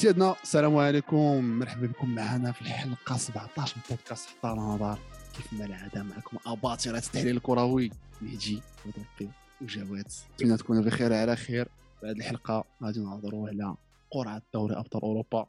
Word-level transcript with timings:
سيدنا 0.00 0.36
السلام 0.42 0.76
عليكم. 0.76 1.44
مرحبا 1.44 1.86
بكم 1.86 2.14
معنا 2.14 2.52
في 2.52 2.62
الحلقة 2.62 3.16
17 3.16 3.76
من 3.76 3.82
بودكاست 3.90 4.28
حتى 4.28 4.48
نظر 4.48 4.98
كيف 5.36 5.52
ما 5.52 5.64
العادة 5.64 6.02
معكم 6.02 6.36
أباطرة 6.46 6.98
التحليل 6.98 7.36
الكروي. 7.36 7.90
نهجي 8.22 8.60
وضبي 8.86 9.30
وجواد 9.60 10.08
نتمنى 10.34 10.56
تكونوا 10.56 10.82
بخير 10.82 11.12
على 11.12 11.36
خير. 11.36 11.68
في 12.00 12.06
هذه 12.06 12.16
الحلقة 12.16 12.64
غادي 12.82 13.00
نهضروا 13.00 13.48
على 13.48 13.76
قرعة 14.10 14.42
دوري 14.54 14.76
أبطال 14.76 15.02
أوروبا. 15.02 15.46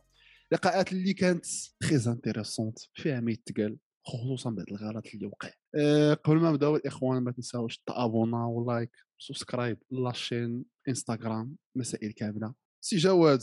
لقاءات 0.51 0.91
اللي 0.91 1.13
كانت 1.13 1.45
très 1.79 1.95
intéressantes 2.07 2.79
فيها 2.93 3.19
ما 3.19 3.31
يتقال 3.31 3.77
خصوصا 4.05 4.49
بعد 4.49 4.65
الغلط 4.71 5.05
اللي 5.13 5.25
وقع. 5.25 5.49
أه 5.75 6.13
قبل 6.13 6.37
ما 6.37 6.51
نبداو 6.51 6.75
الاخوان 6.75 7.23
ما 7.23 7.31
تنساوش 7.31 7.77
تابونا 7.77 8.45
و 8.45 8.54
like 8.54 8.91
subscribe 9.19 9.77
la 9.91 10.10
chaîne 10.10 10.65
إنستغرام 10.87 11.55
مسائل 11.75 12.11
كاملة. 12.11 12.53
سي 12.81 12.97
جواد. 12.97 13.41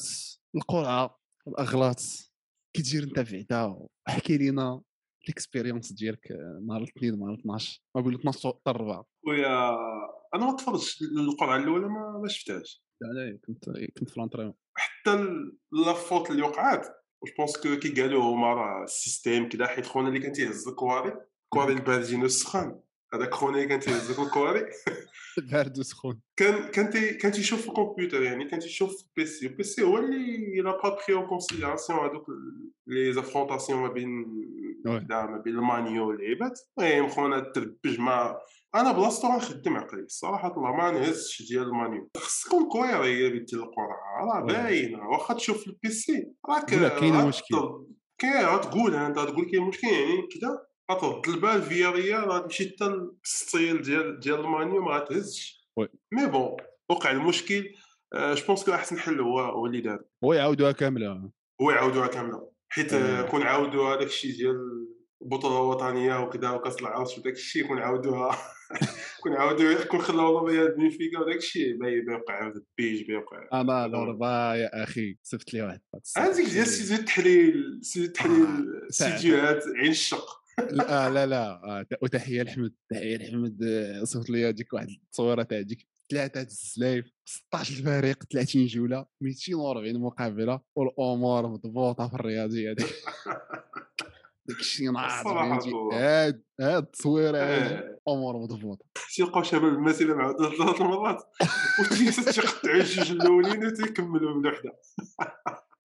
القرعة 0.57 1.19
الأغلاط 1.49 2.01
كي 2.77 2.83
دير 2.83 3.03
أنت 3.03 3.33
بعدا 3.33 3.79
احكي 4.09 4.37
لينا 4.37 4.83
ال 5.25 5.31
expérience 5.31 5.93
ديالك 5.93 6.33
نهار 6.67 6.83
الاثنين 6.83 7.19
نهار 7.19 7.35
12 7.35 7.83
ما 7.97 8.01
بين 8.01 8.15
12 8.15 8.49
حتى 8.49 8.71
4 8.71 9.07
خويا 9.27 9.71
أنا 10.35 10.47
ما 10.47 10.57
تفرجتش 10.57 11.03
القرعه 11.03 11.57
الأولى 11.57 11.89
ما, 11.89 12.21
ما 12.23 12.29
شفتهاش. 12.29 12.85
لا 13.01 13.39
كنت 13.47 13.65
كنت 13.99 14.11
في 14.11 14.21
l'entraînement 14.21 14.55
حتى 14.77 15.25
la 15.73 15.89
faute 15.89 16.31
اللي 16.31 16.43
وقعات. 16.43 16.87
je 17.27 17.33
pense 17.39 17.57
que 17.57 17.79
كي 17.79 18.03
قالوا 18.03 18.23
هما 18.23 18.55
راه 18.55 18.85
ال 18.85 18.93
système 18.93 19.49
كذا 19.49 19.67
حيت 19.67 19.87
خونا 19.87 20.09
اللي 20.09 20.21
كان 20.21 20.33
تيهز 20.33 20.69
الكواري 20.69 21.13
الكواري 21.45 21.73
البارزين 21.73 22.25
السخان 22.25 22.81
هذاك 23.15 23.35
خونا 23.35 23.57
اللي 23.57 23.69
كان 23.69 23.81
تيهز 23.81 24.21
الكواري 24.21 24.67
بارد 25.53 25.79
وسخون 25.79 26.21
كان 26.37 26.71
كان 26.71 26.91
تي 26.91 27.15
كان 27.15 27.33
تيشوف 27.33 27.61
في 27.63 27.69
الكمبيوتر 27.69 28.23
يعني 28.23 28.45
كان 28.49 28.61
تيشوف 28.61 28.97
في 28.97 29.05
البيسي 29.09 29.47
البيسي 29.47 29.83
هو 29.83 29.99
اللي 29.99 30.63
لا 30.63 30.71
با 30.71 30.89
بري 30.89 31.15
اون 31.17 31.27
كونسيديراسيون 31.27 31.99
هذوك 31.99 32.27
لي 32.87 33.13
زافرونتاسيون 33.13 33.81
ما 33.81 33.89
بين 33.89 34.11
ما 35.11 35.43
بين 35.45 35.55
المانيو 35.55 36.09
واللعيبات 36.09 36.61
المهم 36.79 37.09
خونا 37.09 37.41
تربج 37.41 38.01
مع 38.01 38.39
أنا 38.75 38.93
بلاصتو 38.93 39.29
غنخدم 39.29 39.77
عقلي. 39.77 40.03
الصراحة 40.03 40.57
الله 40.57 40.73
ما 40.77 40.91
نهزش 40.91 41.43
ديال 41.49 41.63
المانيو. 41.63 42.11
خص 42.17 42.45
تكون 42.45 42.69
كويري 42.69 43.39
بنت 43.39 43.55
القرعة. 43.55 44.25
راه 44.25 44.41
باينة. 44.41 45.09
واخا 45.09 45.35
تشوف 45.35 45.59
في 45.61 45.67
البيسي 45.67 46.33
راك 46.49 46.65
كاين 46.65 47.27
مشكل. 47.27 47.85
كاين 48.19 48.61
تقول 48.61 48.95
أنت 48.95 49.19
تقول 49.19 49.51
كاين 49.51 49.63
مشكل 49.63 49.87
يعني 49.87 50.23
كذا 50.23 50.68
غترد 50.91 51.29
البال 51.29 51.63
فيا 51.63 51.91
ريال 51.91 52.31
غتمشي 52.31 52.69
حتى 52.69 53.11
الستيل 53.25 53.83
ديال 53.83 54.21
ديال 54.21 54.41
المانيو 54.41 54.83
ما 54.83 54.91
غتهزش 54.91 55.69
مي 56.13 56.27
بون 56.27 56.57
وقع 56.91 57.11
المشكل. 57.11 57.75
جو 58.15 58.47
بونس 58.47 58.65
كو 58.65 58.73
أحسن 58.73 58.99
حل 58.99 59.21
هو 59.21 59.41
هو 59.41 59.67
اللي 59.67 59.81
دار. 59.81 60.05
هو 60.25 60.33
يعاودوها 60.33 60.73
كاملة. 60.73 61.31
هو 61.61 61.71
يعاودوها 61.71 62.07
كاملة. 62.07 62.51
حيت 62.69 62.95
كون 63.31 63.43
عاودوا 63.43 63.95
هذاك 63.95 64.07
الشيء 64.07 64.37
ديال 64.37 64.87
البطولة 65.23 65.57
الوطنية 65.57 66.23
وكذا 66.23 66.51
وكأس 66.51 66.81
العرش 66.81 67.19
وداك 67.19 67.33
الشيء 67.33 67.67
كون 67.67 67.79
عاودوها 67.79 68.39
كون 69.23 69.33
عاودوا 69.33 69.85
كون 69.85 70.01
خلاو 70.01 70.39
الوضعية 70.39 70.69
بنفيكا 70.69 71.19
وداك 71.19 71.37
الشيء 71.37 71.79
بيوقع 71.79 72.53
بيج 72.79 73.07
بيوقع 73.07 73.49
أنا 73.53 73.87
الغربه 73.87 74.55
يا 74.55 74.85
أخي 74.85 75.19
صيفط 75.23 75.55
لي 75.55 75.63
واحد. 75.63 75.81
هذيك 76.17 76.49
ديال 76.49 76.67
سيزو 76.67 76.95
التحليل 76.95 77.79
سيزو 77.83 78.07
التحليل 78.07 78.67
سيتيوهات 78.91 79.65
عين 79.77 79.91
الشق. 79.91 80.48
لا 80.71 81.11
لا 81.11 81.27
لا 81.27 81.87
وتحية 82.03 82.43
لحمد 82.43 82.75
تحية 82.91 83.17
لحمد 83.17 83.59
صيفط 84.03 84.31
لي 84.31 84.49
هذيك 84.49 84.73
واحد 84.73 84.89
التصويرة 84.89 85.43
تاع 85.43 85.61
ديك 85.61 85.89
ثلاثة 86.11 86.41
الزلايف 86.41 87.07
16 87.25 87.75
فريق 87.75 88.25
30 88.33 88.67
جولة 88.67 89.07
240 89.21 90.01
مقابلة 90.01 90.61
والأمور 90.77 91.47
مضبوطة 91.49 92.09
في 92.09 92.15
الرياضية 92.15 92.71
هذيك 92.71 92.95
داك 94.49 94.59
الشيء 94.61 94.91
ناض 94.93 95.27
هاد 95.93 96.43
هاد 96.61 96.83
التصويرة 96.83 97.39
هادي 97.39 97.97
أمور 98.09 98.37
مضبوطة. 98.37 98.85
تيلقاو 99.15 99.43
شباب 99.43 99.65
المسيرة 99.65 100.15
مع 100.15 100.33
ثلاث 100.33 100.81
مرات 100.81 101.23
وتيقطعوا 101.81 102.75
الجوج 102.75 103.11
الأولين 103.11 103.67
وتيكملوا 103.67 104.35
من 104.35 104.47
وحدة 104.47 104.79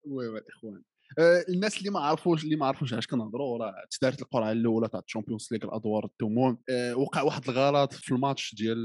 oui 0.06 0.28
آه 0.28 0.81
الناس 1.20 1.78
اللي 1.78 1.90
ما 1.90 2.00
عرفوش 2.00 2.44
اللي 2.44 2.56
ما 2.56 2.66
عرفوش 2.66 2.94
علاش 2.94 3.08
كنهضروا 3.08 3.58
راه 3.58 3.74
تدارت 3.92 4.22
القرعة 4.22 4.52
الأولى 4.52 4.88
تاع 4.88 5.02
ال 5.08 5.12
Champions 5.12 5.47
League 5.52 5.66
الأدوار 5.66 6.06
الثمون 6.06 6.58
آه 6.70 6.96
وقع 6.96 7.22
واحد 7.22 7.50
الغلط 7.50 7.94
في 7.94 8.12
الماتش 8.12 8.56
ديال 8.56 8.78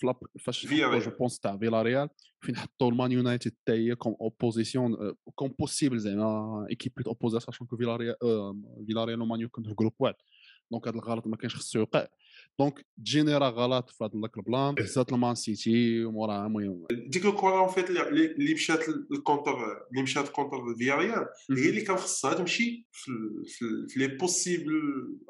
فلاب 0.00 0.16
فاش 0.40 0.66
جو 0.66 1.10
بونس 1.18 1.38
تاع 1.38 1.58
فيلاريال 1.58 2.08
فين 2.40 2.56
حطوا 2.56 2.90
المان 2.90 3.12
يونايتد 3.12 3.52
حتى 3.62 3.72
هي 3.72 3.94
كوم 3.94 4.16
اوبوزيسيون 4.20 4.96
كوم 5.34 5.54
بوسيبل 5.58 5.98
زعما 5.98 6.66
ايكيب 6.70 6.92
بلوت 6.96 7.06
اوبوزي 7.06 7.40
ساشون 7.40 7.66
كو 7.66 7.76
فيلاريال 7.76 8.14
فيلاريال 8.86 9.22
ومان 9.22 9.48
كنتو 9.48 9.68
في 9.70 9.76
جروب 9.78 9.92
واحد. 9.98 10.14
دونك 10.70 10.88
هذا 10.88 10.96
الغلط 10.96 11.26
ما 11.26 11.36
كانش 11.36 11.56
خصو 11.56 11.78
يوقع. 11.78 12.06
دونك 12.58 12.86
جينيرا 13.02 13.48
غلط 13.48 13.90
في 13.90 14.04
هذا 14.04 14.10
البلان 14.14 14.74
هزات 14.78 15.12
المان 15.12 15.34
سيتي 15.34 16.04
وموراها 16.04 16.46
المهم 16.46 16.86
ديك 16.90 17.26
الكرة 17.26 17.66
فيت 17.66 17.90
اللي 17.90 18.54
مشات 18.54 18.88
الكونتر 18.88 19.88
اللي 19.90 20.02
مشات 20.02 20.28
كونتر 20.28 20.74
فياريال 20.78 21.26
هي 21.50 21.68
اللي 21.68 21.80
كان 21.80 21.96
خصها 21.96 22.34
تمشي 22.34 22.86
في 22.92 23.10
في 23.88 23.98
لي 24.00 24.06
بوسيبل 24.06 24.72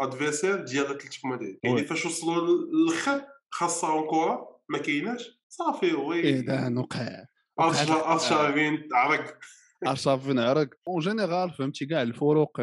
ادفيرسير 0.00 0.64
ديال 0.64 0.86
أتلتيكو 0.86 1.28
مدريد. 1.28 1.58
يعني 1.62 1.84
فاش 1.84 2.06
وصلوا 2.06 2.66
للاخر 2.72 3.22
خاصها 3.50 4.06
كرة 4.10 4.60
ما 4.68 4.78
كايناش. 4.78 5.40
صافي 5.48 5.94
وي. 5.94 6.38
اذا 6.38 6.74
وقع 6.76 7.24
ارشافين 7.60 8.88
عرق. 8.92 9.38
ارشافين 9.86 10.38
عرق. 10.38 10.68
اون 10.88 11.00
جينيرال 11.00 11.50
فهمتي 11.50 11.86
كاع 11.86 12.02
الفروق 12.02 12.60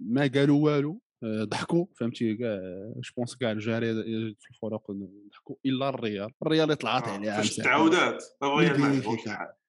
ما 0.00 0.30
قالوا 0.34 0.64
والو. 0.64 1.00
ضحكوا 1.24 1.86
فهمتي؟ 1.96 2.34
كاع 2.34 2.58
جو 2.96 3.12
بونس 3.16 3.36
كاع 3.36 3.50
الجاري 3.50 3.94
في 4.40 4.50
الفرق 4.50 4.90
ضحكوا. 5.30 5.56
إلا 5.66 5.88
الريال. 5.88 6.30
الريال 6.42 6.78
طلعت 6.78 7.08
عليه 7.08 7.30
عام 7.30 7.44
تعاودات. 7.44 8.24
الريال 8.42 8.80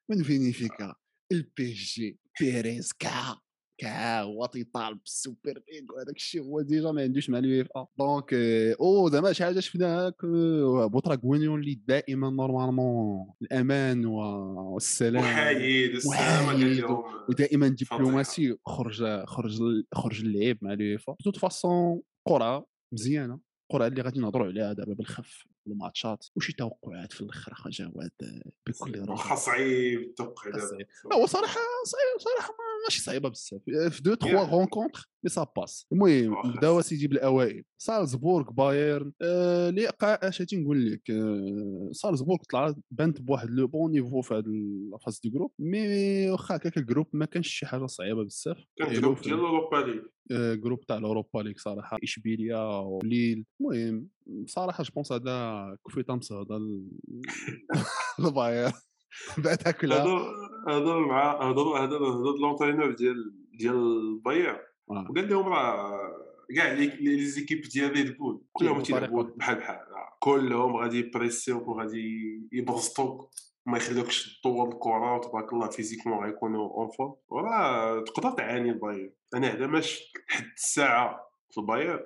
من 0.09 0.23
فينيفيكا. 0.23 0.95
البي 1.31 1.73
جي 1.73 2.19
بيريز 2.39 2.93
كا 2.93 3.37
كا 3.77 4.21
هو 4.21 4.45
تيطالب 4.45 4.99
بالسوبر 4.99 5.63
ليغ 5.71 5.83
وهذاك 5.95 6.15
الشيء 6.15 6.41
هو 6.41 6.61
ديجا 6.61 6.91
ما 6.91 7.01
عندوش 7.01 7.29
مع 7.29 7.37
اليو 7.37 7.61
اف 7.61 7.67
ا 7.77 7.85
دونك 7.99 8.33
أو 8.79 9.09
زعما 9.09 9.33
شي 9.33 9.43
حاجة 9.43 9.59
شفناها 9.59 10.13
بوترا 10.87 11.15
كوينيون 11.15 11.59
اللي 11.59 11.79
دائما 11.87 12.29
نورمالمون 12.29 13.27
الأمان 13.41 14.05
والسلام. 14.05 15.23
وحيد 15.23 15.95
السلام 15.95 17.05
ودائما 17.29 17.67
دبلوماسي 17.67 18.57
خرج 18.65 19.25
خرج 19.25 19.61
خرج 19.93 20.21
اللعيب 20.21 20.57
مع 20.61 20.73
اليو 20.73 20.95
اف 20.95 21.09
ا 21.09 21.15
توت 21.23 21.37
فاسون 21.37 22.01
قرعه 22.25 22.65
مزيانة. 22.93 23.39
القرعه 23.71 23.87
اللي 23.87 24.01
غادي 24.01 24.19
نهضروا 24.19 24.47
عليها 24.47 24.73
دابا 24.73 24.93
بالخف 24.93 25.43
الماتشات. 25.67 26.25
وشي 26.35 26.53
توقعات 26.53 27.13
في 27.13 27.21
الأخر 27.21 27.69
جواد 27.69 28.11
بكل 28.67 28.99
روح 28.99 29.35
صعيب 29.35 29.99
التوقع 29.99 30.51
هو 31.13 31.25
صراحة 31.25 31.59
صعيب 31.85 32.19
صراحة 32.19 32.53
ماشي 32.85 33.01
صعيبه 33.01 33.29
بزاف 33.29 33.61
في 33.93 34.01
دو 34.03 34.13
تخوا 34.13 34.43
غونكونتر 34.43 35.09
مي 35.23 35.29
سا 35.29 35.47
باس 35.57 35.87
المهم 35.91 36.51
بداو 36.51 36.81
سيدي 36.81 37.07
بالأوائل. 37.07 37.63
سالزبورغ 37.77 38.51
بايرن. 38.51 39.11
آه 39.21 39.69
لقاء 39.69 40.27
اش 40.27 40.53
نقول 40.53 40.91
لك؟ 40.91 41.11
آه 41.11 41.89
سالزبورغ 41.91 42.39
طلع 42.51 42.75
بانت 42.91 43.21
بواحد 43.21 43.49
لو 43.49 43.67
بون 43.67 43.91
نيفو 43.91 44.21
في 44.21 44.33
هذا 44.33 44.43
الفاز 44.95 45.19
دو 45.23 45.29
جروب 45.29 45.51
مي 45.59 46.29
واخا 46.31 46.55
هكاك 46.55 46.77
الجروب 46.77 47.07
ما 47.13 47.25
كانش 47.25 47.47
شي 47.47 47.65
حاجة 47.65 47.85
صعيبة 47.85 48.23
بزاف. 48.23 48.57
كان 48.77 48.93
جروب 48.93 49.21
ديال 49.21 49.33
الأوروبا 49.33 49.75
ليغ. 49.75 50.55
جروب 50.55 50.85
تاع 50.85 50.97
الأوروبا 50.97 51.39
ليغ 51.39 51.53
صراحة. 51.57 51.97
إشبيليا 52.03 52.57
وليل 52.79 53.45
المهم 53.61 54.07
صراحة 54.45 54.83
جو 54.83 54.91
بونس 54.95 55.11
هذا 55.11 55.77
كفيتامس 55.87 56.31
هذا 56.31 56.59
الباير 58.19 58.71
بعد 59.45 59.57
كلها 59.57 60.03
هضر 60.67 60.99
مع 60.99 61.49
هضر 61.49 61.85
هضر 61.85 61.97
هضر 61.97 62.37
لونترينور 62.41 62.91
ديال 62.91 63.33
ديال 63.53 63.75
الباير 63.75 64.61
وقال 64.87 65.29
لهم 65.29 65.47
راه 65.47 65.99
كاع 66.55 66.71
لي 66.73 67.25
زيكيب 67.25 67.61
ديال 67.61 67.91
ريد 67.91 68.17
بول 68.17 68.41
كلهم 68.53 68.81
تيلعبوا 68.81 69.23
بحال 69.23 69.55
بحال 69.55 69.77
كلهم 70.19 70.75
غادي 70.75 70.99
يبريسيوك 70.99 71.67
وغادي 71.67 72.47
يبسطوك 72.51 73.29
ما 73.65 73.77
يخليوكش 73.77 74.39
تطور 74.39 74.73
الكره 74.73 75.15
وتبارك 75.15 75.53
الله 75.53 75.69
فيزيكمون 75.69 76.25
غيكونوا 76.25 76.69
اون 76.69 76.89
فورم 76.89 77.15
وراه 77.27 78.03
تقدر 78.03 78.31
تعاني 78.31 78.69
الباير 78.69 79.13
أنا 79.33 79.47
هذا 79.47 79.67
ماش 79.67 80.13
لحد 80.29 80.51
الساعة 80.55 81.31
في 81.51 81.57
الباير 81.57 82.05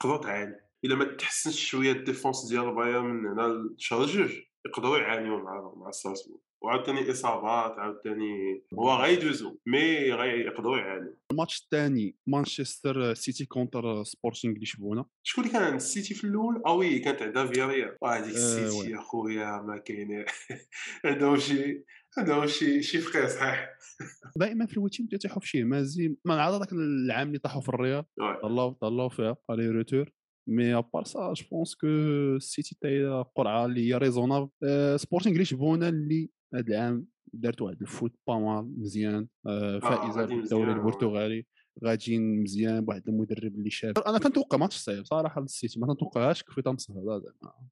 تقدر 0.00 0.16
تعاني. 0.16 0.56
إلا 0.84 0.94
ما 0.94 1.04
تحسنش 1.04 1.70
شوية 1.70 1.92
الديفونس 1.92 2.48
ديال 2.48 2.68
الباير 2.68 3.02
من 3.02 3.26
هنا 3.26 3.74
لشهر 3.78 4.06
جوج 4.06 4.38
يقدروا 4.66 4.98
يعانيو 4.98 5.42
مع 5.42 5.72
مع 5.76 5.90
ساسبورغ 5.90 6.40
وعاوتاني 6.62 7.10
إصابات 7.10 7.78
عاوتاني 7.78 8.62
هو 8.74 8.94
غيدوزو 8.94 9.58
مي 9.66 10.12
غيقدروا 10.12 10.78
يعانوا 10.78 11.12
الماتش 11.30 11.60
الثاني 11.60 12.16
مانشستر 12.26 13.14
سيتي 13.14 13.46
كونتر 13.46 14.04
سبورتينغ 14.04 14.54
لشبونه 14.58 15.04
شكون 15.22 15.44
اللي 15.44 15.58
كان 15.58 15.74
السيتي 15.74 16.14
في 16.14 16.24
الأول؟ 16.24 16.62
آه 16.66 16.74
وي 16.74 16.98
كانت 16.98 17.22
عندها 17.22 17.46
فياريال. 17.46 17.96
هذيك 18.04 18.34
السيتي 18.34 18.90
يا 18.90 19.00
خويا 19.00 19.62
ما 19.62 19.78
كاين. 19.78 20.24
عندهم 21.04 21.36
شي 21.36 21.84
هذا 22.18 22.46
شي 22.46 22.82
شي 22.82 22.98
فقيه 22.98 23.26
صحيح. 23.26 23.70
دائما 24.36 24.66
في 24.66 24.76
الويتيم 24.76 25.06
تيطيحوا 25.06 25.40
في 25.40 25.48
شي 25.48 25.64
مازي 25.64 26.16
ما 26.24 26.42
عاد 26.42 26.54
هذاك 26.54 26.72
العام 26.72 27.28
اللي 27.28 27.38
طاحوا 27.38 27.60
في 27.60 27.68
الرياض 27.68 28.06
طلعوا 28.42 28.70
طلعوا 28.70 29.08
فيها 29.08 29.36
الي 29.50 29.68
روتور 29.68 30.12
مي 30.46 30.74
ابار 30.74 31.04
سا 31.04 31.32
جو 31.32 31.44
بونس 31.50 31.74
كو 31.74 31.86
السيتي 31.86 32.76
تا 32.80 33.22
قرعه 33.22 33.66
اللي 33.66 33.88
هي 33.88 33.98
ريزونابل 33.98 34.48
سبورتينغ 34.96 35.40
لشبونه 35.40 35.88
اللي 35.88 36.30
هذا 36.54 36.66
العام 36.68 37.06
دارت 37.32 37.62
واحد 37.62 37.80
الفوت 37.80 38.12
با 38.26 38.62
مزيان 38.62 39.28
فائزه 39.82 40.22
آه 40.22 40.26
بالدوري 40.26 40.72
البرتغالي 40.72 41.46
غاديين 41.84 42.42
مزيان 42.42 42.84
بواحد 42.84 43.08
المدرب 43.08 43.54
اللي 43.54 43.70
شاب 43.70 43.98
أنا 43.98 44.18
كنتوقع 44.18 44.58
ماتش 44.58 44.76
صعيب 44.76 45.04
صراحة 45.04 45.40
للسيتي 45.40 45.80
ما 45.80 45.86
كنتوقعهاش 45.86 46.42
كيف 46.42 46.60
تمصر 46.60 46.92
هذا 46.92 47.18
زعما 47.18 47.68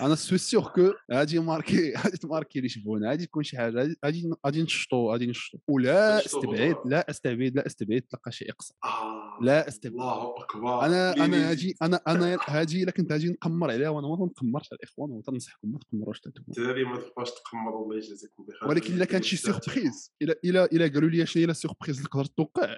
أنا 0.00 0.14
سوي 0.14 0.38
سيغ 0.38 0.68
كو 0.68 0.92
غادي 1.12 1.38
ماركي 1.38 1.92
غادي 2.04 2.16
تماركي 2.16 2.60
لي 2.60 2.68
شبونة 2.68 3.08
غادي 3.08 3.26
تكون 3.26 3.42
شي 3.42 3.56
حاجة 3.56 3.94
غادي 4.04 4.30
غادي 4.46 4.62
نشطو 4.62 5.12
غادي 5.12 5.26
نشطو. 5.26 5.58
ولا 5.68 6.26
استبعد 6.26 6.76
لا 6.86 7.10
استبعد 7.10 7.56
لا 7.56 7.66
استبعد 7.66 8.00
تلقى 8.00 8.32
شي 8.32 8.50
اقصى 8.50 8.74
آه 8.84 9.38
لا 9.42 9.68
استبعد. 9.68 9.94
الله 9.94 10.34
أكبر. 10.38 10.86
أنا 10.86 11.24
أنا 11.24 11.50
هاجي 11.50 11.76
أنا 11.82 12.00
أنا 12.08 12.38
هاجي 12.46 12.82
إلا 12.82 12.90
كنت 12.90 13.12
غادي 13.12 13.28
نقمر 13.28 13.70
عليها 13.70 13.88
وأنا 13.88 14.08
ما 14.08 14.26
نقمرش 14.26 14.68
على 14.72 14.78
الاخوان 14.82 15.10
وتنصحكم 15.10 15.72
ما 15.72 15.78
تقمروش 15.78 16.20
الدراري 16.48 16.84
ما 16.84 16.96
تبقاش 16.96 17.30
تقمروا 17.30 17.84
الله 17.84 17.96
يجازيكم 17.96 18.44
بخير 18.44 18.68
ولكن 18.68 18.94
إلا 18.94 19.04
كانت 19.04 19.24
شي 19.24 19.36
سيربريز 19.36 20.12
إلا 20.22 20.34
إلا 20.44 20.64
إلا 20.64 20.86
قالوا 20.86 21.10
لي 21.10 21.26
شنو 21.26 21.40
هي 21.40 21.46
لا 21.46 21.52
سيربريز 21.52 21.96
اللي 21.96 22.08
تقدر 22.08 22.24
توقع؟ 22.24 22.76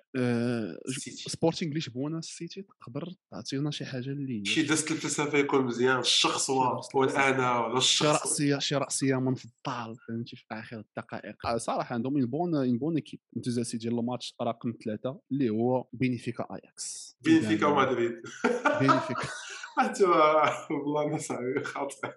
سبورتينغ 1.28 1.76
لشبونة 1.76 2.18
السيتي 2.18 2.62
تقدر 2.62 3.12
تعطينا 3.30 3.70
شي 3.70 3.84
حاجة 3.84 4.08
اللي 4.10 4.44
شي 4.44 4.62
دست 4.62 4.90
الفلسفة 4.90 5.38
يكون 5.38 5.64
مزيان 5.64 5.98
الشخص 5.98 6.50
والانا 6.94 7.58
ولا 7.66 7.78
الشخص. 7.78 8.38
شي 8.38 8.52
راسيه 8.52 8.58
شي 8.58 8.76
راسيه 8.76 9.16
من 9.20 9.34
في 9.34 9.44
الطال 9.44 9.96
فهمتي 10.08 10.36
في 10.36 10.44
اخر 10.52 10.76
الدقائق. 10.78 11.46
آه، 11.46 11.56
صراحة 11.56 11.94
عندهم 11.94 12.16
اون 12.16 12.26
بون 12.26 12.54
اون 12.54 12.78
بون 12.78 12.94
ايكيب 12.94 13.20
انت 13.36 13.48
زاسي 13.48 13.78
ديال 13.78 13.98
الماتش 13.98 14.34
رقم 14.42 14.74
ثلاثة 14.84 15.20
اللي 15.32 15.50
هو 15.50 15.86
بينيفيكا 15.92 16.46
اياكس 16.50 17.16
بينيفيكا 17.20 17.68
مدريد 17.68 18.22
بينيفيكا. 18.80 19.28
حتى 19.78 20.04
والله 20.04 21.02
أنا 21.06 21.18
صعيب 21.18 21.62
خاطئ 21.64 22.08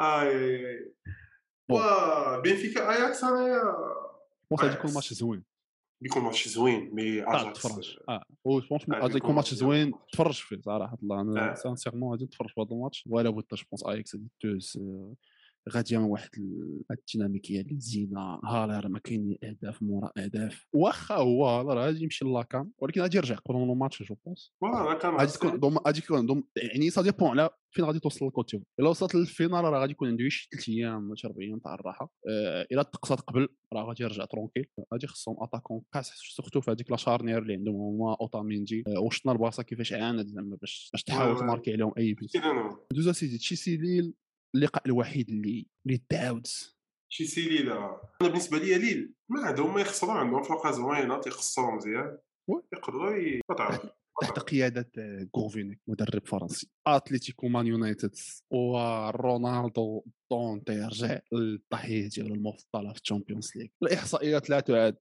آي 0.00 0.94
آي 1.70 2.40
بينفيكا 2.42 2.90
اياكس 2.90 3.24
أنا 3.24 3.74
غادي 4.60 4.74
يكون 4.74 4.94
ماتش 4.94 5.12
زوين. 5.14 5.44
بيكون 6.00 6.22
ماتش 6.22 6.48
زوين 6.48 6.90
مي 6.94 7.22
تفرج. 7.54 7.98
آه 8.08 8.24
هو 8.46 8.60
بونس 8.60 8.90
غادي 8.90 9.16
يكون 9.16 9.34
ماتش 9.34 9.54
زوين. 9.54 9.92
تفرج 10.12 10.34
فيه 10.34 10.60
صراحة. 10.60 10.98
الله 11.02 11.20
أنا 11.20 11.54
سانسيرمون 11.54 12.10
غادي 12.10 12.24
نتفرج 12.24 12.48
في 12.48 12.60
هذا 12.60 12.70
الماتش. 12.70 13.04
ولا 13.06 13.30
بد 13.30 13.44
جو 13.52 13.64
بونس 13.70 13.86
اياكس 13.86 14.16
توز 14.40 14.78
غاديه 15.70 15.98
من 15.98 16.04
واحد 16.04 16.30
الديناميكية 16.90 17.60
اللي 17.60 17.80
زينه 17.80 18.40
هالر 18.44 18.88
ما 18.88 18.98
كاين 18.98 19.38
أهداف 19.44 19.82
مورا 19.82 20.10
أهداف. 20.18 20.66
واخا 20.72 21.14
هو 21.14 21.46
هالر 21.46 21.78
غادي 21.78 22.02
يمشي 22.02 22.24
لاكام 22.24 22.72
ولكن 22.78 23.00
غادي 23.00 23.16
يرجع 23.16 23.34
قبل 23.34 23.56
الماتش 23.56 24.02
جو 24.02 24.16
بونس. 24.26 24.52
غادي 25.18 25.32
تكون 25.32 25.78
غادي 25.86 26.00
تكون 26.00 26.44
يعني 26.56 26.90
سا 26.90 27.02
ديبون 27.02 27.28
على 27.28 27.50
فين 27.70 27.84
غادي 27.84 28.00
توصل 28.00 28.26
الكوتيف 28.26 28.62
إلا 28.80 28.88
وصلت 28.88 29.14
للفينال 29.14 29.64
راه 29.64 29.80
غادي 29.80 29.92
يكون 29.92 30.08
عنده 30.08 30.28
شي 30.28 30.48
ثلاث 30.52 30.68
أيام 30.68 31.10
ولا 31.10 31.16
أربع 31.24 31.42
أيام 31.42 31.58
تاع 31.58 31.74
الراحة. 31.74 32.12
آه، 32.28 32.66
إلا 32.72 32.82
تقصات 32.82 33.20
قبل 33.20 33.48
راه 33.72 33.84
غادي 33.84 34.02
يرجع 34.02 34.24
ترونكيل. 34.24 34.66
غادي 34.92 35.06
خصهم 35.06 35.36
اتاكون 35.42 35.82
كاس 35.94 36.12
سورتو 36.36 36.60
في 36.60 36.70
هذيك 36.70 36.90
لا 36.90 36.96
شارنير 36.96 37.38
اللي 37.38 37.54
عندهم 37.54 37.76
هما 37.76 38.16
اوتامينجي 38.20 38.84
آه، 38.86 39.00
وشفنا 39.00 39.32
البارسا 39.32 39.62
كيفاش 39.62 39.92
عاند 39.92 40.26
زعما 40.26 40.56
باش 40.56 40.90
باش 40.92 41.02
تحاول 41.02 41.38
تماركي 41.38 41.72
عليهم 41.72 41.92
أي 41.98 42.14
بيت 42.14 42.30
دوزا 42.92 43.12
سيدي 43.12 43.38
تشي 43.38 43.76
ليل 43.76 44.14
اللقاء 44.54 44.82
الوحيد 44.86 45.28
اللي 45.28 45.66
اللي 45.86 46.02
تعاود 46.08 46.46
شي 47.12 47.24
سي 47.24 47.40
ليل 47.48 47.72
أنا 47.72 48.00
بالنسبة 48.20 48.58
لي 48.58 48.78
ليل 48.78 49.14
ما 49.28 49.40
عندهم 49.46 49.74
ما 49.74 49.80
يخسروا 49.80 50.12
عندهم 50.12 50.42
فرقة 50.42 50.70
زوينة 50.70 51.20
تيخسروا 51.20 51.76
مزيان. 51.76 52.18
يقدروا 52.72 53.16
يقطعوا 53.16 53.76
تحت 54.20 54.38
قيادة 54.50 54.90
غورفينيك 55.36 55.80
مدرب 55.86 56.26
فرنسي. 56.26 56.70
اتليتيكو 56.86 57.48
مان 57.48 57.66
يونايتد 57.66 58.14
ورونالدو 58.50 60.04
دونتي 60.30 60.80
رجع 60.80 61.18
للضحيه 61.32 62.08
ديالو 62.08 62.34
المفضله 62.34 62.92
في 62.92 63.00
الشامبيونز 63.00 63.52
ليغ. 63.56 63.68
الإحصائيات 63.82 64.50
لا 64.50 64.60
تعد. 64.60 64.96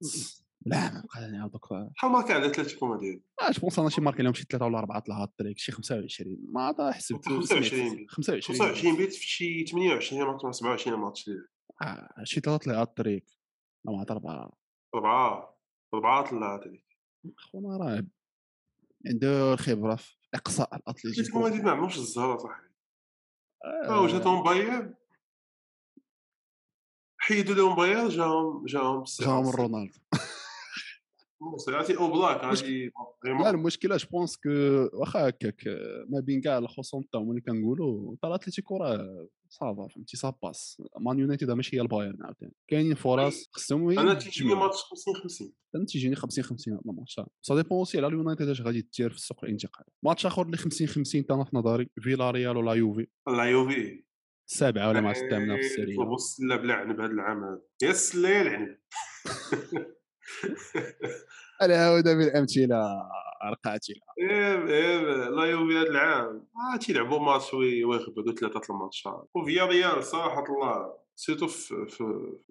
لا 0.67 1.03
ما 1.15 1.27
نعاودوك 1.27 1.67
شحال 1.95 2.11
ماركا 2.11 2.33
على 2.33 2.45
اتلتيكو 2.45 2.87
مدريد 2.87 3.23
آه 3.41 3.51
je 3.51 3.61
pense 3.61 3.79
أنا 3.79 3.89
شي 3.89 4.01
ماركا 4.01 4.21
لهم 4.23 4.33
شي 4.33 4.43
ثلاثة 4.49 4.65
ولا 4.65 4.79
أربعة 4.79 5.03
ال 5.09 5.15
hat 5.15 5.33
trick 5.37 5.57
شي 5.57 5.71
25 5.71 6.37
ما 6.51 6.61
عاد 6.61 6.81
حسبت 6.91 7.25
25 7.29 8.07
25 8.09 8.41
25 8.41 8.95
بيت. 8.97 9.13
في 9.13 9.27
شي 9.27 9.65
28 9.65 10.21
ولا 10.21 10.51
27 10.51 10.99
ماتش 10.99 11.29
آه 11.81 12.09
شي 12.23 12.39
ثلاثة 12.39 12.71
ال 12.71 12.78
hat 12.78 12.97
trick 12.97 13.25
ما 13.85 13.99
عاد 13.99 14.11
أربعة. 14.11 14.51
أربعة 14.95 15.57
أربعة 15.93 16.31
ال 16.31 16.39
hat 16.39 16.63
trick 16.63 16.85
خونا 17.37 17.77
راه 17.77 18.03
عنده 19.07 19.53
الخبره 19.53 19.95
في 19.95 20.15
إقصاء 20.33 20.75
الأتليتيكو. 20.75 21.21
اتلتيكو 21.21 21.39
مدريد 21.39 21.63
ما 21.63 21.71
عندهمش 21.71 21.97
الزهرة 21.97 22.37
صاحبي. 22.37 22.67
آه. 23.65 24.01
وجاتهم 24.01 24.43
باير. 24.43 24.93
حيدوا 27.17 27.55
لهم 27.55 27.75
باير 27.75 28.09
جاهم 28.09 28.65
جاهم 28.65 29.03
جاهم 29.19 29.47
رونالدو. 29.49 29.99
عرفتي 31.69 31.97
أو 31.97 32.11
بلاك 32.11 32.43
غادي 32.43 32.91
لا 33.23 33.49
المشكلة 33.49 33.97
je 33.97 34.07
pense 34.11 34.37
que 34.37 34.49
واخا 34.93 35.29
هكاك 35.29 35.63
ما 36.09 36.19
بين 36.19 36.41
كاع 36.41 36.57
الخصوم 36.57 37.03
تاعهم 37.11 37.29
اللي 37.29 37.41
كنقولوا 37.41 38.15
ترى 38.21 38.35
اتليتيكو 38.35 38.77
راه 38.77 39.27
ça 39.49 39.68
va 39.68 39.87
فهمتي 39.87 40.17
ça 40.17 40.33
passe 40.43 40.81
مان 40.99 41.19
يونايتد 41.19 41.51
ماشي 41.51 41.77
هي 41.77 41.81
البايرن 41.81 42.23
عاوتاني 42.23 42.53
كاينين 42.67 42.95
فرص 42.95 43.49
خصهم 43.51 43.99
أنا 43.99 44.13
تيجيني 44.13 44.55
ماتش 44.55 44.83
50 44.83 45.15
50 45.15 45.53
أنا 45.75 45.85
تيجيني 45.85 46.15
50 46.15 46.43
50 46.43 46.73
هذا 46.73 46.81
الماتش 46.85 47.21
ça 47.41 47.55
dépend 47.55 47.77
aussi 47.77 47.97
على 47.97 48.07
اليونايتد 48.07 48.49
اش 48.49 48.61
غادي 48.61 48.89
دير 48.97 49.09
في 49.09 49.15
السوق 49.15 49.43
الانتقالي 49.43 49.89
ماتش 50.03 50.25
اخر 50.25 50.41
اللي 50.45 50.57
50 50.57 50.87
50 50.87 51.23
أنا 51.31 51.43
في 51.43 51.57
نظري 51.57 51.89
فيلا 51.99 52.31
ريال 52.31 52.57
ولا 52.57 52.73
يوفي 52.73 53.07
لا 53.27 53.43
يوفي 53.43 54.03
السابعه 54.49 54.89
ولا 54.89 55.01
مع 55.01 55.11
الثامنه 55.11 55.55
في 55.55 55.61
السيريا 55.61 56.05
بص 56.05 56.39
لا 56.41 56.55
بلا 56.55 56.73
عنب 56.73 56.99
هذا 56.99 57.11
العام 57.11 57.43
هذا 57.43 57.61
يا 57.83 57.91
سلي 57.91 58.41
العنب 58.41 58.77
العوده 61.61 62.13
بالامثله 62.13 63.09
القاتله 63.49 63.95
إيه 64.19 64.67
إيه 64.67 64.99
لا 65.29 65.45
يوفي 65.45 65.77
هذا 65.77 65.89
العام. 65.89 66.47
آه 66.73 66.77
تيلعبوا 66.77 67.19
ماتش 67.19 67.53
ويغبدوا 67.53 68.33
ثلاثة 68.33 68.61
الماتشات 68.73 69.29
وفيا 69.35 69.65
ريال 69.65 70.03
صراحة 70.03 70.43
الله 70.49 70.93
سيرتو 71.15 71.47
في 71.47 71.85
في 71.87 72.01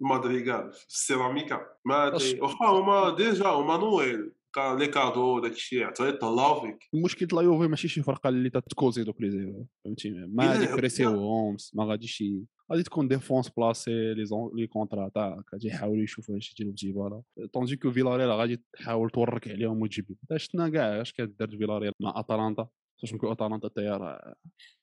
المادريغال 0.01 0.73
في 0.73 0.87
السيراميكا. 0.87 1.67
ما 1.85 2.05
واخا 2.41 2.65
هما 2.65 3.15
ديجا 3.15 3.47
هما 3.47 3.77
نويل. 3.77 4.31
لي 4.57 4.87
كادو 4.87 5.39
داك 5.39 5.51
الشيء 5.51 5.83
عطيه 5.83 6.05
يطلعوا 6.05 6.61
فيك 6.61 6.89
المشكل 6.93 7.27
لا 7.35 7.41
يوفي 7.41 7.67
ماشي 7.67 7.87
شي 7.87 8.01
فرقة 8.01 8.29
اللي 8.29 8.49
تتكوزي 8.49 9.03
دوك 9.03 9.21
لي 9.21 9.31
زيرو 9.31 9.67
فهمتي؟ 9.85 10.09
ما 10.09 10.51
غادي 10.51 10.75
بريسيوهم 10.75 11.57
ما 11.73 11.85
غاديش 11.85 12.23
غادي 12.71 12.83
تكون 12.83 13.07
ديفونس 13.07 13.49
بلاسي 13.49 14.13
لي 14.13 14.25
زون 14.25 14.51
لي 14.55 14.67
كونتر 14.67 15.07
اتاك 15.07 15.53
غادي 15.53 15.67
يحاولوا 15.67 16.03
يشوفوا 16.03 16.35
واش 16.35 16.51
يديروا 16.51 16.71
بجيبالا 16.71 17.21
طونجي 17.53 17.75
كو 17.75 17.91
فيلاريال 17.91 18.29
غادي 18.29 18.61
تحاول 18.73 19.09
تورك 19.09 19.47
عليهم 19.47 19.81
وتجيب 19.81 20.05
شفنا 20.37 20.69
كاع 20.69 21.01
اش 21.01 21.13
كدار 21.13 21.49
فيلاريال 21.49 21.93
مع 21.99 22.19
اتلانتا 22.19 22.67
خصوصا 22.97 23.17
كو 23.17 23.31
اتلانتا 23.31 23.69
راه 23.77 24.35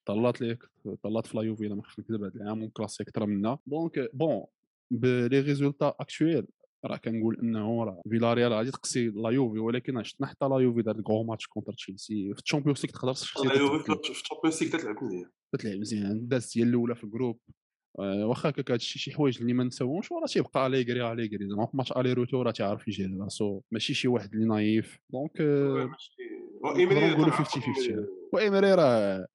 طلات 0.06 0.40
ليك 0.40 0.62
طلات 1.02 1.26
في 1.26 1.36
لا 1.36 1.42
يوفي 1.42 1.66
الا 1.66 1.74
ما 1.74 1.82
خفت 1.82 2.00
نكذب 2.00 2.24
هذا 2.24 2.34
العام 2.34 2.62
وكلاسي 2.62 3.02
أكثر 3.02 3.26
منا 3.26 3.58
دونك 3.66 4.10
بون 4.14 4.44
بلي 4.90 5.40
ريزولتا 5.40 5.94
اكتويل 6.00 6.46
راه 6.84 6.96
كنقول 6.96 7.38
انه 7.42 7.84
راه 7.84 8.02
فيلاريال 8.10 8.52
غادي 8.52 8.70
تقصي 8.70 9.08
لا 9.08 9.30
يوفي 9.30 9.58
ولكن 9.58 10.02
شفنا 10.02 10.26
حتى 10.26 10.44
لا 10.48 10.58
يوفي 10.58 10.82
دار 10.82 10.96
الكرو 10.96 11.22
ماتش 11.22 11.46
كونتر 11.46 11.72
تشيلسي 11.72 12.34
في 12.34 12.40
الشامبيونز 12.40 12.84
ليغ 12.84 12.92
تقدر 12.92 13.14
لا 13.44 13.58
يوفي 13.58 13.84
في 13.84 14.10
الشامبيونز 14.10 14.62
ليغ 14.62 14.72
تلعب 14.72 15.04
مزيان 15.04 15.30
تلعب 15.58 15.78
مزيان 15.78 16.28
دازت 16.28 16.58
هي 16.58 16.62
الاولى 16.62 16.94
في 16.94 17.04
الجروب 17.04 17.38
آه، 17.48 17.63
واخا 17.94 18.48
هكاك 18.48 18.70
هادشي 18.70 18.98
شي 18.98 19.12
حوايج 19.12 19.40
اللي 19.40 19.52
ما 19.52 19.64
نساوهمش 19.64 20.12
راه 20.12 20.26
تيبقى 20.26 20.66
اليغري 20.66 21.12
اليغري 21.12 21.48
زعما 21.48 21.66
في 21.66 21.76
ماتش 21.76 21.92
الي 21.92 22.12
روتو 22.12 22.42
راه 22.42 22.50
تيعرف 22.50 22.88
يجير 22.88 23.16
راسو 23.20 23.60
ماشي 23.70 23.94
شي 23.94 24.08
واحد 24.08 24.34
اللي 24.34 24.46
نايف. 24.46 24.98
دونك 25.10 25.40
نقدروا 26.64 27.08
نقولوا 27.08 27.30
50 27.30 27.62
50 27.62 28.06
وايمري 28.32 28.74
راه 28.74 29.26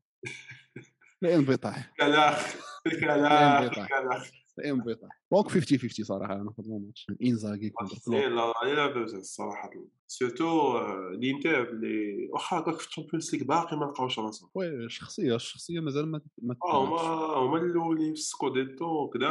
لا 1.22 1.36
انبطاح 1.36 1.94
كلاخ. 2.00 2.56
كلاخ. 3.00 3.76
كلاخ. 3.76 4.32
انبطاح 4.66 5.22
دونك 5.32 5.48
50 5.48 5.78
50 5.78 6.06
صراحة 6.06 6.34
أنا 6.34 6.52
في 6.52 6.60
الماتش 6.60 7.08
إنزاغي 7.24 7.70
كونتر. 7.70 7.96
كلوب 8.06 8.16
لا 8.16 8.54
لا 8.74 8.86
الصراحه 9.18 9.70
surtout 10.12 10.78
الانتر 11.14 11.70
اللي 11.70 12.28
واخا 12.34 12.60
هكاك 12.60 12.80
في 12.80 12.88
الشامبيونز 12.88 13.36
ليغ 13.36 13.44
باقي 13.44 13.78
ما 13.78 13.86
لقاوش 13.86 14.20
راسهم. 14.20 14.50
oui 14.56 14.86
الشخصيه 14.86 15.36
الشخصيه 15.36 15.80
مازال 15.80 16.08
ما 16.12 16.22
ما 16.42 16.56
هما 16.64 17.02
هما 17.38 17.58
الأولين 17.58 18.14
في 18.14 18.20
السكوديتو 18.20 18.86
وكذا 18.86 19.30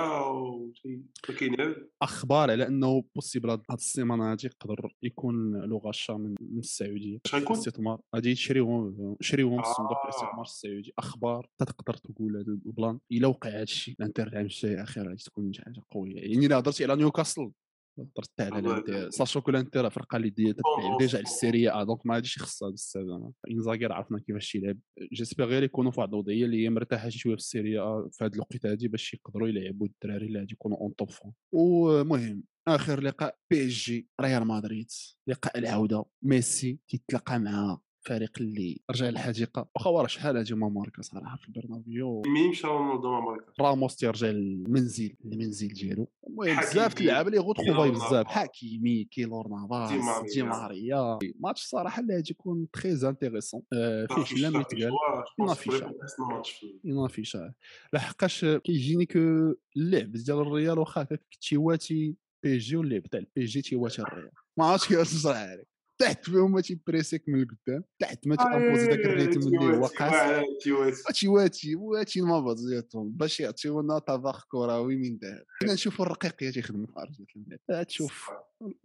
أخبار 2.03 2.51
على 2.51 2.67
أنه 2.67 3.05
possible 3.15 3.51
هاد 3.51 3.63
السيمانه 3.73 4.33
هادي 4.33 4.47
يقدر 4.47 4.95
يكون 5.03 5.57
لو 5.65 5.79
غاشا 5.79 6.13
من, 6.13 6.35
السعودية. 6.59 7.19
الاستثمار 7.35 8.01
غادي 8.15 8.31
يشريوهم 8.31 9.17
يشريوهم 9.21 9.61
الصندوق 9.61 10.03
الاستثمار 10.05 10.43
السعودي. 10.43 10.93
أخبار 10.99 11.49
تقدر 11.59 11.95
تقول 11.95 12.37
هذا 12.37 12.59
البلان. 12.67 12.99
إلا 13.13 13.29
وقع 13.29 13.51
هذا 13.51 13.63
الشيء 13.63 13.95
الانتر 14.01 14.27
العام 14.27 14.45
الجاي 14.45 14.83
اخر 14.83 15.09
غادي 15.09 15.23
تكون 15.25 15.53
حاجة 15.65 15.83
قوية. 15.91 16.17
يعني 16.17 16.47
إلا 16.47 16.59
هضرتي 16.59 16.85
على 16.85 16.97
نيوكاسل. 16.97 17.51
درت 18.17 18.41
على 18.41 19.09
sachant 19.11 19.41
que 19.41 19.51
الانتر 19.51 19.91
فرقة 19.91 20.17
اللي 20.17 20.31
déjà 20.31 20.55
على 21.01 21.21
السيريا 21.21 21.85
donc 21.85 22.07
ما 22.07 22.15
غاديش 22.15 22.37
يخصها 22.37 22.71
بزاف 22.71 23.05
زعما. 23.05 23.33
انزاغي 23.51 23.87
عرفنا 23.87 24.19
كيفاش 24.19 24.55
يلعب. 24.55 24.79
j'espère 25.13 25.47
غير 25.47 25.63
يكونوا 25.63 25.91
في 25.91 26.01
واحد 26.01 26.13
الوضعية 26.13 26.45
اللي 26.45 26.65
هي 26.65 26.71
مرتاحة 26.71 27.09
شي 27.09 27.19
شوية 27.19 27.35
في 27.35 27.41
السيريا 27.41 28.09
في 28.13 28.25
هذا 28.25 28.35
الوقت 28.35 28.67
هادي 28.67 28.89
باش 28.89 29.15
يقدروا 29.15 29.49
يلعبوا 29.49 29.87
الدراري 29.87 30.27
اللي 30.27 30.39
غادي 30.39 30.53
يكونوا 30.53 30.79
en 30.79 30.95
top 30.97 31.11
forme 31.11 31.33
ومهم 31.55 32.43
آخر 32.69 33.01
لقاء 33.01 33.37
بي 33.51 33.67
اس 33.67 33.73
جي 33.73 34.09
ريال 34.21 34.47
مدريد. 34.47 34.91
لقاء 35.27 35.59
العودة. 35.59 36.05
ميسي 36.23 36.79
تيتلاقى 36.89 37.39
مع 37.39 37.81
فريق 38.07 38.33
اللي 38.41 38.81
رجع 38.91 39.09
للحديقة. 39.09 39.69
واخا 39.77 39.91
راه 39.91 40.07
شحال 40.07 40.37
هادي 40.37 40.55
ما 40.55 40.69
ماركا 40.69 41.03
صراحة 41.03 41.37
في 41.37 41.49
البرنابيو. 41.49 42.23
مين 42.27 42.51
مشى 42.51 42.67
رونالدو 42.67 43.11
ما 43.11 43.21
ماركا 43.21 43.53
راموس 43.61 43.97
تيرجع 43.97 44.27
للمنزل 44.27 45.15
المنزل 45.25 45.69
ديالو. 45.69 46.09
بزاف 46.47 47.01
اللعابه 47.01 47.29
اللي 47.29 47.39
غوتخوفاي 47.41 47.91
بزاف 47.91 48.27
حكيمي 48.27 49.05
كيلور 49.05 49.49
نافاس 49.49 49.91
دي 50.35 50.43
ماريا 50.43 51.19
ماتش 51.41 51.63
صراحة 51.63 52.03
اللي 52.03 52.15
غادي 52.15 52.31
يكون 52.31 52.67
تري 52.73 53.09
انتيريسون 53.09 53.63
آه 53.73 54.07
فيه 54.07 54.25
شي 54.25 54.35
لام 54.35 54.61
يتقال؟ 54.61 54.91
ينافيشا 55.41 55.93
ينافيشا 56.85 57.53
لحقاش 57.93 58.45
كيجيني 58.45 59.07
كو 59.07 59.19
اللعب 59.77 60.13
ديال 60.13 60.39
الريال 60.41 60.79
واخا 60.79 61.07
تيواتي 61.41 62.15
بي 62.43 62.59
جي 62.59 62.77
واللعب 62.77 63.03
تاع 63.03 63.21
البي 63.21 63.45
جي 63.45 63.63
تيواتي 63.63 64.03
الريال. 64.03 64.31
ما 64.59 64.65
عرفتش 64.65 64.89
كيفاش 64.89 65.15
نشرح 65.15 65.43
لك 65.53 65.69
تحت 65.99 66.25
فيهم 66.25 66.53
ما 66.53 66.61
تيبريسيك 66.61 67.25
من 67.29 67.43
القدام 67.43 67.85
تحت 67.99 68.27
ما 68.27 68.37
تامبوزي 68.37 68.87
ذاك 68.87 68.99
الريتم 68.99 69.41
اللي 69.41 69.59
هو 69.77 69.87
قاس 69.87 70.45
تيواتي 71.15 71.75
واتي 71.75 72.21
المابط 72.21 72.57
ديالهم 72.57 73.11
باش 73.11 73.41
يعطيو 73.41 73.81
لنا 73.81 73.99
طبخ 73.99 74.45
كروي 74.49 74.97
من 74.97 75.19
ذهب 75.23 75.45
حنا 75.63 75.73
نشوفوا 75.73 76.07
الرقيقيات 76.07 76.57
يخدموا 76.57 76.87
في 76.87 76.93
ارضيه 76.99 77.27
الملعب 77.37 77.87
تشوف 77.87 78.31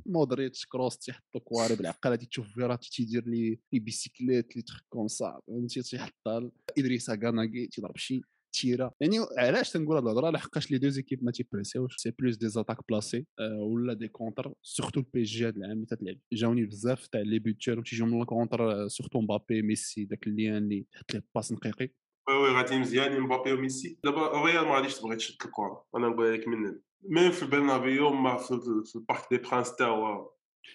مودريتش 0.06 0.66
كروس 0.66 0.98
تيحطو 0.98 1.40
كواري 1.40 1.76
بالعقل 1.76 2.10
غادي 2.10 2.26
تشوف 2.26 2.48
فيراتي 2.54 2.90
تيدير 2.92 3.28
لي 3.28 3.60
لي 3.74 3.80
بيسيكليت 3.80 4.56
لي 4.56 4.62
تخ 4.62 4.82
كوم 4.90 5.08
سا 5.08 5.40
فهمتي 5.48 5.82
تيحطها 5.82 6.52
ادريسا 6.78 7.16
كاناكي 7.16 7.68
تيضرب 7.68 7.98
شي. 7.98 8.22
كثيره 8.54 8.94
يعني 9.00 9.18
علاش 9.38 9.72
تنقول 9.72 9.98
هذه 9.98 10.04
الهضرة؟ 10.04 10.30
لحقاش 10.30 10.72
لي 10.72 10.78
دوز 10.78 10.98
ايكيب 10.98 11.24
ما 11.24 11.32
تيبريسيوش. 11.32 11.98
سي 11.98 12.12
بلوس 12.12 12.38
دي 12.38 12.48
زاتاك 12.48 12.78
بلاسي 12.90 13.26
ولا 13.60 13.94
دي 13.94 14.08
كونتر. 14.08 14.54
سورتو 14.62 15.00
البي 15.00 15.24
جي 15.24 15.48
هذا 15.48 15.58
العام 15.58 15.72
اللي 15.72 15.86
تتلعب 15.86 16.18
جاوني 16.34 16.66
بزاف 16.66 17.08
تاع 17.08 17.22
لي 17.22 17.40
بوتور 17.40 17.80
وتيجيو 17.80 18.06
من 18.06 18.22
الكونتر 18.22 18.88
سورتو 18.88 19.22
مبابي 19.22 19.62
ميسي 19.62 20.06
داك 20.06 20.28
اللي 20.28 20.86
تحط 20.92 21.14
ليه 21.14 21.24
باس 21.36 21.52
نقيقي. 21.52 21.90
oui 22.30 22.36
oui 22.36 22.56
غادي 22.56 22.80
مزيان 22.80 23.20
مبابي 23.20 23.54
وميسي 23.54 24.00
دابا 24.04 24.38
الريال 24.38 24.66
ما 24.66 24.76
غاديش 24.76 25.00
تبغي 25.00 25.16
تشد 25.16 25.36
الكره 25.46 25.86
أنا 25.96 26.08
نقول 26.08 26.34
لك 26.34 26.48
من 26.48 26.80
même 27.04 27.32
في 27.32 27.44
البرنابيو 27.44 28.10
ما 28.10 28.38
في, 28.38 28.52
البارك 28.96 29.22
دي 29.32 29.38
برانس 29.38 29.76
تا 29.76 29.86
هو 29.86 30.32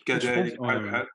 كذلك 0.06 0.60
بحال 0.60 0.84
بحال. 0.84 1.06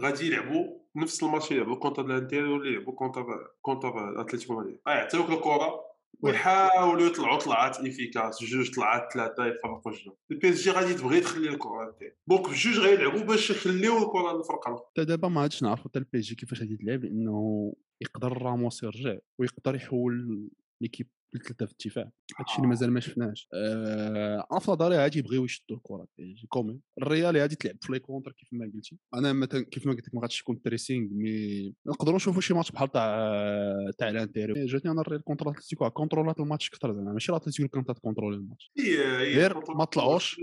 غادي 0.00 0.26
يلعبوا 0.26 0.78
نفس 0.96 1.22
الماتش 1.22 1.50
يلعبوا 1.50 1.76
contre 1.76 2.06
الانتير 2.06 2.46
ولا 2.46 2.70
يلعبوا 2.70 2.92
contre 2.92 3.24
contre 3.62 4.20
اتلتيكو 4.20 4.60
مدريد 4.60 4.78
غيعطيوك 4.88 5.30
الكره 5.30 5.83
ويحاولوا 6.20 7.06
يطلعوا 7.06 7.38
طلعات 7.38 7.76
efficaces 7.76 8.44
جوج 8.44 8.74
طلعات 8.74 9.12
ثلاثة 9.12 9.46
يفرقوا 9.46 9.92
الجو 9.92 10.12
ال 10.30 10.48
PSG 10.48 10.70
غادي 10.70 10.94
تبغي 10.94 11.20
تخلي 11.20 11.48
الكره 11.48 11.96
donc 12.26 12.48
بجوج 12.48 12.78
غيلعبوا 12.78 13.20
باش 13.20 13.50
يخليو 13.50 13.98
الكره 13.98 14.32
للفرقه 14.36 14.68
الاخرى 14.68 14.86
حتى 14.90 15.04
دابا 15.04 15.28
ما 15.28 15.40
عادش 15.40 15.62
نعرفوا 15.62 15.84
حتى 15.90 15.98
ال 15.98 16.18
PSG 16.18 16.34
كيفاش 16.34 16.60
غادي 16.60 16.76
تلعب 16.76 17.04
لأنه 17.04 17.72
يقدر 18.00 18.42
راموس 18.42 18.82
يرجع 18.82 19.18
ويقدر 19.40 19.74
يحول 19.74 20.48
l'équipe 20.80 21.08
ثلاثة 21.42 21.66
في 21.66 21.72
الدفاع. 21.72 22.10
هادشي 22.38 22.56
اللي 22.56 22.68
مازال 22.68 22.90
ما 22.90 23.00
شفناش 23.00 23.48
آه 23.54 24.46
نظري 24.52 24.96
عادي 24.96 25.18
يبغيو 25.18 25.44
يشدوا 25.44 25.76
الكرة 25.76 26.06
comme. 26.48 26.80
الريال 27.02 27.36
غادي 27.36 27.56
تلعب 27.56 27.76
في 27.80 27.92
les 27.92 27.98
contres 27.98 28.32
كيف 28.32 28.48
ما 28.52 28.70
قلتي. 28.74 28.98
أنا 29.14 29.32
مثلا 29.32 29.64
كيف 29.64 29.86
ما 29.86 29.92
قلت 29.92 30.08
لك 30.08 30.14
ما 30.14 30.20
غاديش 30.20 30.40
تكون 30.42 30.62
تريسينغ 30.62 31.08
mais 31.12 31.74
نقدروا 31.86 32.16
نشوفوا 32.16 32.40
شي 32.40 32.54
ماتش 32.54 32.72
بحال 32.72 32.92
تاع 32.92 33.90
تاع 33.98 34.08
الانتيري 34.08 34.66
جاتني 34.66 34.90
أنا 34.90 35.00
الريال 35.00 35.24
contre 35.24 35.50
أتلتيكو 35.50 35.90
كونترولات 35.90 36.40
الماتش 36.40 36.70
كثر 36.70 36.92
زعما. 36.94 37.12
ماشي 37.12 37.32
الأتلتيكو 37.32 37.62
اللي 37.62 37.84
كانت 37.84 37.98
تكونترولي 37.98 38.36
الماتش. 38.36 38.72
غير 39.18 39.74
ما 39.74 39.84
طلعوش 39.84 40.40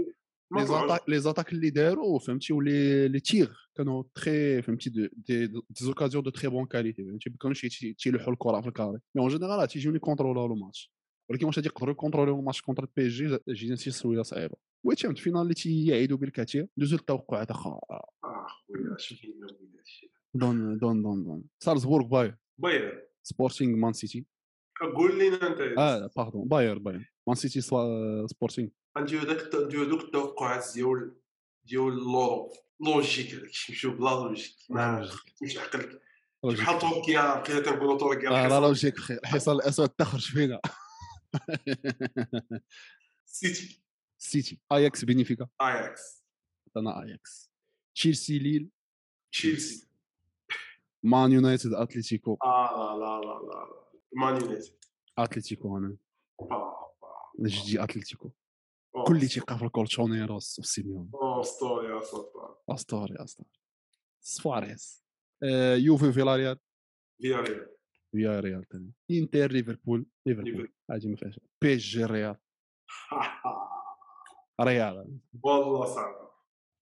لي 0.51 0.65
زاتاك 0.65 1.09
لي 1.09 1.19
زاتاك 1.19 1.53
اللي 1.53 1.69
داروا 1.69 2.19
فهمتي 2.19 2.53
ولي 2.53 3.07
لي 3.07 3.19
تيغ 3.19 3.51
كانوا 3.75 4.03
تري 4.15 4.61
فهمتي 4.61 4.89
دي 4.89 5.09
دي 5.47 5.61
زوكازيون 5.79 6.23
دو 6.23 6.29
تري 6.29 6.49
بون 6.49 6.65
كاليتي 6.65 7.05
فهمتي 7.05 7.29
ما 7.29 7.37
كانوش 7.41 7.65
تيلوحوا 7.99 8.33
الكره 8.33 8.61
في 8.61 8.67
الكاري 8.67 8.99
مي 9.15 9.21
اون 9.21 9.29
جينيرال 9.29 9.67
تيجيو 9.67 9.99
كونترولو 9.99 10.45
الماتش 10.45 10.91
ولكن 11.29 11.45
واش 11.45 11.57
غادي 11.57 11.67
يقدروا 11.67 11.91
يكونتروليو 11.91 12.39
الماتش 12.39 12.61
كونتر 12.61 12.83
البي 12.83 13.07
جي 13.07 13.39
جينا 13.49 13.75
شي 13.75 13.91
سويه 13.91 14.21
صعيبه 14.21 14.55
ويتشامت 14.85 15.17
فينال 15.17 15.41
اللي 15.41 15.53
تيعيدوا 15.53 16.17
بالكثير 16.17 16.67
دوزو 16.77 16.95
التوقعات 16.95 17.51
اخا 17.51 17.69
آه 17.69 18.09
خويا 18.23 18.97
دون 20.33 20.77
دون 20.77 21.01
دون 21.01 21.23
دون 21.23 21.43
سالزبورغ 21.59 22.05
باير 22.05 22.37
باير 22.57 23.07
سبورتينغ 23.23 23.77
مان 23.77 23.93
سيتي 23.93 24.25
قول 24.95 25.17
لينا 25.17 25.47
انت 25.47 25.77
آه 25.77 26.09
pardon 26.17 26.47
باير 26.47 26.77
باير 26.77 27.13
مان 27.27 27.35
سيتي 27.35 27.61
سبورتينغ 27.61 28.69
نديرو 28.97 29.25
داك 29.25 29.55
نديرو 29.55 29.83
دوك 29.83 30.01
التوقعات 30.01 30.65
ديال 30.73 31.15
ديال 31.63 31.93
leur 31.93 32.53
logique 32.79 33.33
هذاك 33.33 33.51
نمشيو 33.69 33.91
بلا 33.91 34.09
logique. 34.09 34.55
ما 34.69 35.09
تمشي 35.39 35.59
عقلك. 35.59 36.01
بحال 36.43 36.79
تركيا 36.79 37.35
بقينا 37.35 37.61
كنقولوا 37.61 37.97
تركيا 37.97 38.29
آه 38.29 38.47
لا 38.47 38.59
logique 38.59 38.95
بخير 38.95 39.17
الحصان 39.17 39.55
الأسود 39.55 39.89
تخرج 39.89 40.31
فينا. 40.31 40.61
سيتي. 43.25 43.81
سيتي. 44.17 44.59
آياكس 44.71 45.05
بينيفيكا 45.05 45.47
آياكس. 45.61 46.23
أنا 46.77 47.03
آياكس. 47.03 47.51
تشيلسي 47.95 48.39
ليل. 48.39 48.69
تشيلسي. 49.31 49.87
مان 51.03 51.31
يونايتد 51.31 51.73
أتلتيكو. 51.73 52.37
آه 52.43 52.97
لا 52.99 53.05
لا 53.05 53.25
لا 53.25 53.47
لا 53.47 53.67
مان 54.13 54.41
يونايتد. 54.41 54.75
أتلتيكو 55.17 55.77
أنا. 55.77 55.97
نجدي 57.39 57.83
أتلتيكو. 57.83 58.31
كل 59.07 59.21
ثقه 59.21 59.57
في 59.57 59.65
الكولتشونيروس 59.65 60.59
وسيميون 60.59 61.11
أسطوري 61.13 61.99
اسطوري 61.99 62.55
أسطوري 62.69 63.15
أسطوري. 63.23 63.49
سواريز. 64.21 65.03
يوفي 65.77 66.11
فيلاريال 66.11 66.57
فيلاريال 67.21 67.67
فيا 68.11 68.39
ريال 68.39 68.67
ثاني 68.67 68.91
إنتر 69.11 69.51
ليفربول. 69.51 70.05
ليفربول. 70.25 70.73
هذه 70.91 71.07
ما 71.07 71.15
فيهاش. 71.15 71.39
PSG 71.61 72.05
ريال. 72.05 72.35
ريال. 74.61 75.19
والله 75.43 75.85
صعبه 75.85 76.31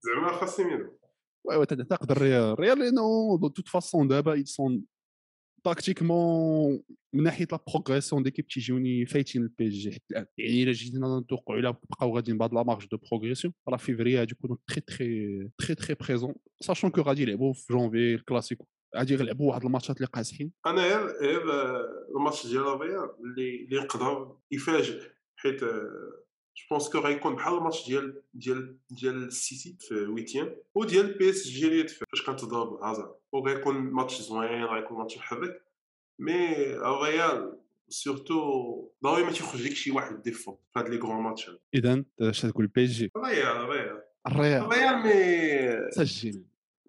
زعما 0.00 0.32
خاص 0.32 0.58
يمينو 0.58 0.98
oui 1.44 1.66
تقدر 1.66 2.18
ريال. 2.18 2.60
ريال 2.60 2.78
لأنه 2.78 3.38
de 3.40 3.48
toute 3.48 3.68
façon 3.68 4.08
دابا 4.08 4.36
ils 4.36 4.44
sont 4.44 4.84
tactiquement 5.64 6.82
من 7.12 7.22
ناحية 7.22 7.46
la 7.52 7.58
progression 7.68 8.22
d'équipe 8.22 8.46
تيجوني 8.46 9.06
فايتين 9.06 9.42
ال 9.42 9.68
PSG 9.68 9.92
حتى 9.92 10.04
الان 10.10 10.26
يعني 10.38 10.62
إلا 10.62 10.72
جينا 10.72 11.20
نتوقعوا 11.20 11.58
إلا 11.58 11.70
بقاو 11.70 12.16
غاديين 12.16 12.38
بهاد 12.38 12.54
la 12.54 12.62
marge 12.62 12.86
de 12.86 12.96
progression 12.96 13.54
راه 13.68 13.76
فيفري 13.76 14.18
غادي 14.18 14.32
يكونوا 14.32 14.56
très 14.66 14.80
très 14.80 15.50
très 15.58 15.74
très 15.74 15.94
présents 15.94 16.34
sachant 16.60 16.90
que 16.90 17.00
غادي 17.00 17.22
يلعبوا 17.22 17.52
في 17.52 17.72
جونفي 17.72 18.14
الكلاسيكو 18.14 18.64
غادي 18.96 19.14
يغلبوا 19.14 19.48
واحد 19.48 19.64
الماتشات 19.64 19.96
اللي 19.96 20.06
قاصحين 20.06 20.52
أنا 20.66 20.82
غير 20.82 21.06
غير 21.06 21.42
الماتش 22.16 22.46
ديال 22.46 22.66
الريال 22.66 23.10
اللي 23.20 23.64
اللي 23.64 23.76
يقدر 23.76 24.36
يفاجئ 24.50 25.00
حيت 25.36 25.60
je 26.56 26.64
pense 26.70 26.88
que 26.88 26.98
غيكون 26.98 27.34
بحال 27.34 27.54
الماتش 27.54 27.86
ديال 27.88 28.22
ديال 28.34 28.76
ديال 28.90 29.24
السيتي 29.24 29.76
في 29.80 29.94
huitième 29.94 30.56
وديال 30.74 31.18
PSG 31.18 31.68
اللي 31.68 31.88
فاش 31.88 32.26
كنتضرب 32.26 32.82
هازار 32.82 33.14
وغيكون 33.32 33.76
ماتش 33.76 34.20
زوين 34.20 34.64
غيكون 34.64 34.98
ماتش 34.98 35.18
محرك. 35.18 35.64
mais 36.18 36.66
الريال 36.76 37.58
surtout 37.88 38.90
ضروري 39.02 39.24
ما 39.24 39.32
تيخرج 39.32 39.62
لك 39.62 39.74
شي 39.74 39.90
واحد 39.90 40.22
défaut 40.22 40.52
في 40.52 40.78
هاد 40.78 40.88
les 40.88 40.98
grands 40.98 41.22
matchs 41.22 41.50
اذا 41.74 42.04
اش 42.20 42.40
تقول 42.40 42.66
PSG 42.66 43.10
الريال 43.16 43.56
الريال 43.56 44.02
الريال. 44.26 44.62
الريال 44.62 44.96
مي 45.02 45.90
سجل. 45.90 46.44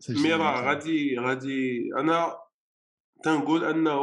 مي 0.09 0.33
راه 0.33 0.67
غادي 0.67 1.19
غادي 1.19 1.89
أنا 1.97 2.37
تنقول 3.23 3.63
أنه 3.63 4.01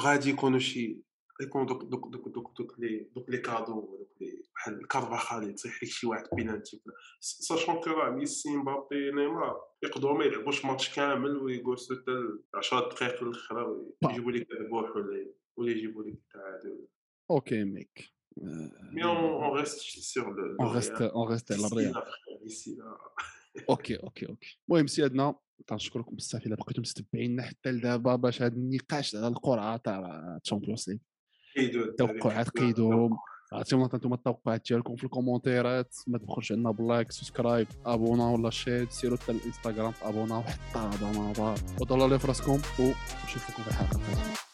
غادي 0.00 0.30
يكونوا 0.30 0.58
شي 0.58 0.96
يكونوا 1.40 1.66
دوك 1.66 1.84
دوك 1.84 2.08
دوك 2.08 2.28
دوك 2.28 2.58
دوك 2.58 2.80
لي 2.80 3.10
دوك 3.14 3.30
les 3.30 3.38
cadeaux 3.38 3.96
دوك 3.96 4.16
لي 4.20 4.42
بحال 4.54 4.88
كارفاخال 4.88 5.54
تصيح 5.54 5.82
لك 5.82 5.90
شي 5.90 6.06
واحد 6.06 6.24
بينالتي 6.36 6.82
sachant 7.20 7.74
que 7.74 7.90
راه 7.90 8.10
ميسي 8.10 8.56
مبابي 8.56 9.10
نيمار 9.10 9.60
يقدروا 9.82 10.18
ما 10.18 10.24
يلعبوش 10.24 10.64
ماتش 10.64 10.94
كامل 10.94 11.36
ويجلسوا 11.36 11.96
حتى 11.96 12.12
10 12.54 12.88
دقائق 12.88 13.22
الاخرى 13.22 13.62
ويجيبوا 14.04 14.32
لك 14.32 14.50
ال 14.50 14.62
but 14.62 14.96
ولا 14.96 15.32
ولا 15.56 15.70
يجيبوا 15.70 16.02
لك 16.02 16.12
التعادل 16.12 16.86
OK 17.30 17.64
mec 17.64 18.10
mais 18.92 19.04
on 19.04 19.58
reste 19.58 19.78
sur 20.00 20.56
on 20.60 20.74
reste 20.74 21.02
on 21.02 21.28
reste 21.28 21.52
على 21.52 21.66
الريال 21.66 21.94
OK 23.70 23.96
OK 23.96 24.28
OK 24.28 24.58
المهم 24.68 24.86
سيادنا 24.86 25.34
كنشكركم 25.68 26.16
بزاف 26.16 26.46
الا 26.46 26.56
بقيتم 26.56 26.82
متتبعيننا 26.82 27.42
حتى 27.42 27.72
لدابا 27.72 28.16
باش 28.16 28.42
هذا 28.42 28.54
النقاش 28.54 29.16
على 29.16 29.28
القرعه 29.28 29.76
تاع 29.76 30.20
ال 30.42 30.47
Champions 30.47 30.90
League 30.90 30.98
التوقعات 31.56 32.48
قيدوهم 32.48 33.16
عطيونا 33.52 33.88
أنتم 33.94 34.12
التوقعات 34.12 34.62
ديالكم 34.68 34.96
في 34.96 35.04
الكومونتيرات 35.04 35.96
ما 36.06 36.18
تبخلوش 36.18 36.52
عندنا 36.52 36.70
ب 36.70 36.78
like 36.78 37.12
subscribe 37.12 37.66
ابونا 37.86 38.30
ولا 38.30 38.50
share 38.50 38.88
سيروا 38.90 39.16
حتى 39.16 39.32
الانستغرام 39.32 39.92
ابونا 40.02 40.36
وحتى 40.36 40.78
هذا 40.78 41.18
نظار 41.18 41.58
وطلعوا 41.80 42.08
لي 42.08 42.18
فراسكم 42.18 42.52
ونشوفكم 42.78 43.62
في 43.62 43.68
الحلقة 43.68 44.49